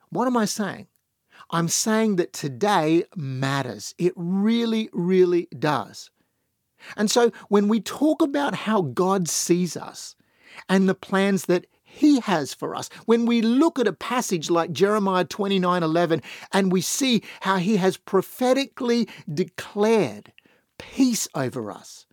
What 0.09 0.27
am 0.27 0.37
I 0.37 0.45
saying? 0.45 0.87
I'm 1.51 1.67
saying 1.67 2.15
that 2.15 2.33
today 2.33 3.03
matters. 3.15 3.93
It 3.97 4.13
really, 4.15 4.89
really 4.93 5.47
does. 5.57 6.09
And 6.97 7.09
so 7.09 7.31
when 7.49 7.67
we 7.67 7.79
talk 7.79 8.21
about 8.21 8.55
how 8.55 8.81
God 8.81 9.27
sees 9.27 9.75
us 9.77 10.15
and 10.69 10.87
the 10.87 10.95
plans 10.95 11.45
that 11.45 11.65
he 11.93 12.19
has 12.21 12.53
for 12.53 12.75
us. 12.75 12.89
When 13.05 13.27
we 13.27 13.41
look 13.41 13.77
at 13.77 13.87
a 13.87 13.93
passage 13.93 14.49
like 14.49 14.71
Jeremiah 14.71 15.25
29 15.25 15.83
11 15.83 16.21
and 16.51 16.71
we 16.71 16.81
see 16.81 17.21
how 17.41 17.57
he 17.57 17.77
has 17.77 17.97
prophetically 17.97 19.07
declared 19.31 20.33
peace 20.79 21.27
over 21.35 21.71
us, 21.71 22.07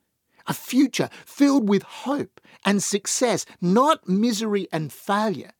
a 0.47 0.53
future 0.53 1.09
filled 1.25 1.69
with 1.69 1.83
hope 1.83 2.41
and 2.65 2.83
success, 2.83 3.47
not 3.61 4.07
misery 4.07 4.69
and 4.71 4.93
failure, 4.93 5.53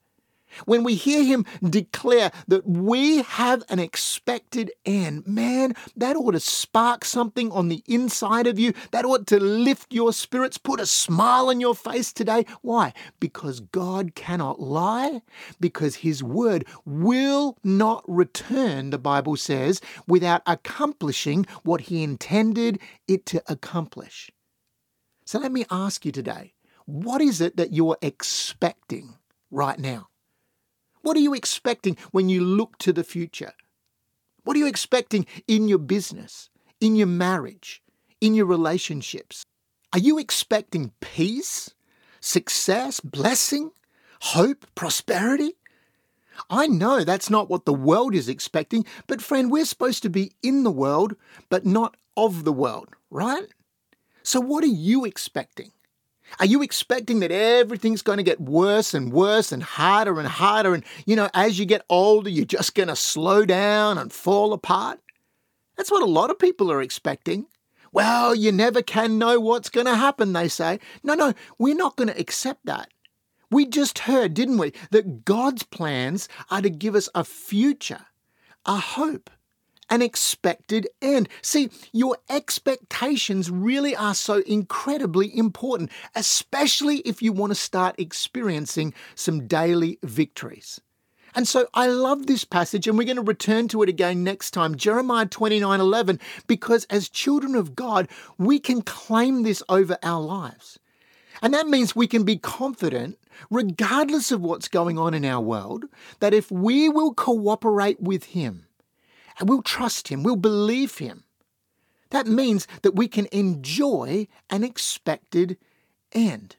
when 0.67 0.85
we 0.85 0.95
hear 0.95 1.25
him 1.25 1.45
declare 1.69 2.31
that 2.49 2.67
we 2.67 3.23
have 3.23 3.63
an 3.69 3.79
expected 3.79 4.73
end, 4.85 5.27
man, 5.27 5.75
that 5.97 6.17
ought 6.17 6.33
to 6.33 6.41
spark 6.41 7.05
something 7.05 7.51
on 7.53 7.69
the 7.69 7.83
inside 7.87 8.47
of 8.47 8.59
you. 8.59 8.73
That 8.91 9.05
ought 9.05 9.27
to 9.29 9.41
lift 9.41 9.93
your 9.93 10.13
spirits, 10.13 10.59
put 10.59 10.81
a 10.81 10.87
smile 10.87 11.49
on 11.49 11.61
your 11.61 11.75
face 11.75 12.13
today. 12.13 12.47
Why? 12.63 12.93
Because 13.19 13.61
God 13.61 14.15
cannot 14.15 14.61
lie, 14.61 15.23
because 15.61 15.97
his 15.97 16.23
word 16.23 16.67
will 16.85 17.59
not 17.65 18.05
return, 18.07 18.91
the 18.91 18.99
Bible 18.99 19.37
says, 19.37 19.81
without 20.07 20.43
accomplishing 20.47 21.47
what 21.63 21.83
he 21.83 22.03
intended 22.03 22.79
it 23.09 23.27
to 23.27 23.43
accomplish. 23.49 24.31
So 25.25 25.39
let 25.39 25.53
me 25.53 25.65
ask 25.71 26.05
you 26.05 26.13
today 26.13 26.55
what 26.87 27.21
is 27.21 27.41
it 27.41 27.57
that 27.57 27.73
you're 27.73 27.99
expecting 28.03 29.17
right 29.51 29.79
now? 29.79 30.10
What 31.03 31.17
are 31.17 31.21
you 31.21 31.35
expecting 31.35 31.97
when 32.11 32.29
you 32.29 32.43
look 32.43 32.79
to 32.79 32.93
the 32.93 33.05
future? 33.05 33.53
What 34.45 34.57
are 34.57 34.61
you 34.61 34.67
expecting 34.67 35.27
in 35.47 35.69
your 35.69 35.79
business, 35.79 36.51
in 36.81 36.97
your 36.97 37.07
marriage, 37.07 37.83
in 38.21 38.35
your 38.35 38.47
relationships? 38.47 39.45
Are 39.93 39.99
you 39.99 40.19
expecting 40.19 40.93
peace, 41.01 41.75
success, 42.21 43.01
blessing, 43.01 43.71
hope, 44.21 44.67
prosperity? 44.75 45.57
I 46.49 46.67
know 46.67 47.05
that's 47.05 47.29
not 47.29 47.51
what 47.51 47.65
the 47.65 47.73
world 47.73 48.15
is 48.15 48.29
expecting, 48.29 48.87
but 49.07 49.21
friend, 49.21 49.51
we're 49.51 49.65
supposed 49.65 50.03
to 50.05 50.11
be 50.11 50.33
in 50.43 50.63
the 50.63 50.71
world, 50.71 51.17
but 51.49 51.67
not 51.67 51.97
of 52.17 52.45
the 52.45 52.53
world, 52.53 52.89
right? 53.11 53.47
So, 54.23 54.41
what 54.41 54.65
are 54.65 54.69
you 54.69 55.05
expecting? 55.05 55.73
Are 56.39 56.47
you 56.47 56.63
expecting 56.63 57.21
that 57.21 57.33
everything's 57.33 58.03
going 58.03 58.19
to 58.19 58.23
get 58.23 58.41
worse 58.41 58.95
and 58.95 59.13
worse 59.13 59.53
and 59.53 59.63
harder 59.63 60.19
and 60.19 60.29
harder? 60.29 60.75
And, 60.75 60.85
you 61.05 61.17
know, 61.17 61.29
as 61.35 61.59
you 61.59 61.67
get 61.67 61.85
older, 61.91 62.31
you're 62.31 62.45
just 62.45 62.75
going 62.75 62.89
to 62.89 62.97
slow 62.97 63.45
down 63.45 63.99
and 63.99 64.13
fall 64.13 64.53
apart? 64.53 65.01
That's 65.77 65.91
what 65.91 66.03
a 66.03 66.07
lot 66.07 66.31
of 66.31 66.39
people 66.39 66.71
are 66.71 66.83
expecting. 66.83 67.47
Well, 67.93 68.35
you 68.35 68.53
never 68.53 68.83
can 68.83 69.19
know 69.19 69.41
what's 69.41 69.71
going 69.71 69.87
to 69.87 69.97
happen, 69.97 70.33
they 70.33 70.49
say. 70.49 70.79
No, 71.03 71.15
no, 71.15 71.35
we're 71.59 71.75
not 71.75 71.97
going 71.97 72.09
to 72.09 72.21
accept 72.21 72.65
that. 72.67 72.89
We 73.51 73.67
just 73.67 74.01
heard, 74.01 74.35
didn't 74.35 74.59
we, 74.59 74.73
that 74.93 75.25
God's 75.25 75.65
plans 75.65 76.29
are 76.51 76.63
to 76.63 76.71
give 76.71 76.95
us 76.95 77.09
a 77.15 77.25
future, 77.25 78.07
a 78.65 78.77
hope, 78.77 79.29
an 79.91 80.01
expected 80.01 80.89
end. 81.03 81.29
See, 81.43 81.71
your 81.93 82.17
expectations 82.31 83.51
really 83.51 83.95
are 83.95 84.15
so 84.15 84.39
incredibly 84.47 85.37
important, 85.37 85.91
especially 86.15 86.99
if 86.99 87.21
you 87.21 87.33
want 87.33 87.51
to 87.51 87.57
start 87.57 87.99
experiencing 87.99 88.95
some 89.15 89.47
daily 89.47 89.99
victories. 90.03 90.81
And 91.35 91.47
so 91.47 91.69
I 91.75 91.87
love 91.87 92.27
this 92.27 92.45
passage, 92.45 92.89
and 92.89 92.99
we're 92.99 93.05
going 93.05 93.17
to 93.17 93.23
return 93.23 93.69
to 93.69 93.83
it 93.83 93.89
again 93.89 94.25
next 94.25 94.51
time, 94.51 94.75
Jeremiah 94.75 95.27
29 95.27 95.81
11, 95.81 96.19
because 96.47 96.85
as 96.87 97.09
children 97.09 97.55
of 97.55 97.77
God, 97.77 98.09
we 98.39 98.59
can 98.59 98.83
claim 98.83 99.43
this 99.43 99.63
over 99.69 99.97
our 100.03 100.21
lives. 100.21 100.79
And 101.43 101.55
that 101.55 101.69
means 101.69 101.95
we 101.95 102.09
can 102.09 102.25
be 102.25 102.37
confident, 102.37 103.17
regardless 103.49 104.33
of 104.33 104.41
what's 104.41 104.69
going 104.69 104.99
on 104.99 105.15
in 105.15 105.25
our 105.25 105.41
world, 105.41 105.85
that 106.19 106.35
if 106.35 106.51
we 106.51 106.89
will 106.89 107.15
cooperate 107.15 108.01
with 108.01 108.25
Him 108.25 108.67
and 109.39 109.49
we'll 109.49 109.63
trust 109.63 110.09
Him, 110.09 110.23
we'll 110.23 110.37
believe 110.37 110.99
Him, 110.99 111.25
that 112.11 112.27
means 112.27 112.67
that 112.83 112.97
we 112.97 113.09
can 113.09 113.27
enjoy 113.33 114.27
an 114.51 114.65
expected 114.65 115.57
end. 116.13 116.57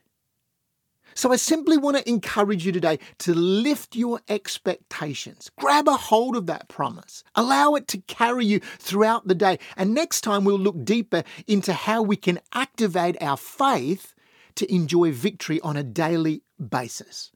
So 1.14 1.30
I 1.30 1.36
simply 1.36 1.76
want 1.76 1.98
to 1.98 2.08
encourage 2.08 2.64
you 2.64 2.72
today 2.72 2.98
to 3.18 3.34
lift 3.34 3.94
your 3.94 4.20
expectations. 4.28 5.50
Grab 5.58 5.86
a 5.86 5.96
hold 5.96 6.36
of 6.36 6.46
that 6.46 6.68
promise. 6.68 7.22
Allow 7.34 7.74
it 7.74 7.86
to 7.88 7.98
carry 7.98 8.46
you 8.46 8.60
throughout 8.60 9.28
the 9.28 9.34
day. 9.34 9.58
And 9.76 9.92
next 9.92 10.22
time 10.22 10.44
we'll 10.44 10.58
look 10.58 10.84
deeper 10.84 11.22
into 11.46 11.74
how 11.74 12.02
we 12.02 12.16
can 12.16 12.40
activate 12.54 13.22
our 13.22 13.36
faith 13.36 14.14
to 14.54 14.72
enjoy 14.72 15.12
victory 15.12 15.60
on 15.60 15.76
a 15.76 15.82
daily 15.82 16.42
basis. 16.70 17.30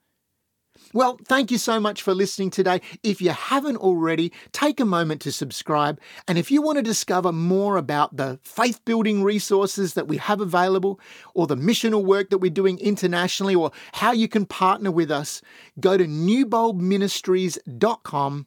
Well, 0.92 1.18
thank 1.24 1.50
you 1.50 1.56
so 1.58 1.80
much 1.80 2.02
for 2.02 2.14
listening 2.14 2.50
today. 2.50 2.80
If 3.02 3.20
you 3.20 3.30
haven't 3.30 3.78
already, 3.78 4.32
take 4.52 4.78
a 4.80 4.84
moment 4.84 5.20
to 5.22 5.32
subscribe. 5.32 6.00
And 6.28 6.38
if 6.38 6.48
you 6.50 6.62
want 6.62 6.76
to 6.76 6.82
discover 6.82 7.32
more 7.32 7.76
about 7.76 8.16
the 8.16 8.38
faith 8.44 8.84
building 8.84 9.22
resources 9.22 9.94
that 9.94 10.08
we 10.08 10.18
have 10.18 10.40
available, 10.40 11.00
or 11.34 11.46
the 11.46 11.56
missional 11.56 12.04
work 12.04 12.30
that 12.30 12.38
we're 12.38 12.50
doing 12.50 12.78
internationally, 12.78 13.54
or 13.54 13.70
how 13.94 14.12
you 14.12 14.28
can 14.28 14.46
partner 14.46 14.90
with 14.90 15.10
us, 15.10 15.42
go 15.80 15.96
to 15.96 16.06
newboldministries.com. 16.06 18.46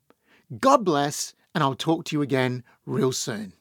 God 0.60 0.86
bless, 0.86 1.34
and 1.54 1.64
I'll 1.64 1.76
talk 1.76 2.06
to 2.06 2.16
you 2.16 2.22
again 2.22 2.64
real 2.86 3.12
soon. 3.12 3.54